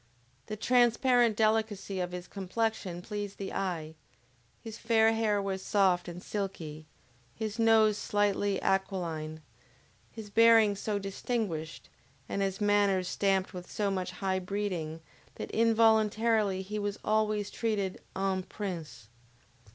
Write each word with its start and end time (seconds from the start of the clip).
The 0.47 0.55
transparent 0.57 1.35
delicacy 1.37 1.99
of 1.99 2.11
his 2.11 2.27
complexion 2.27 3.03
pleased 3.03 3.37
the 3.37 3.53
eye, 3.53 3.93
his 4.59 4.79
fair 4.79 5.13
hair 5.13 5.39
was 5.39 5.61
soft 5.61 6.07
and 6.07 6.23
silky, 6.23 6.87
his 7.35 7.59
nose 7.59 7.99
slightly 7.99 8.59
aquiline, 8.63 9.43
his 10.11 10.31
bearing 10.31 10.75
so 10.75 10.97
distinguished, 10.97 11.87
and 12.27 12.41
his 12.41 12.59
manners 12.59 13.07
stamped 13.09 13.53
with 13.53 13.69
so 13.69 13.91
much 13.91 14.09
high 14.09 14.39
breeding, 14.39 15.01
that 15.35 15.51
involuntarily 15.51 16.63
he 16.63 16.79
was 16.79 16.97
always 17.05 17.51
treated 17.51 18.01
EN 18.15 18.41
PRINCE. 18.41 19.07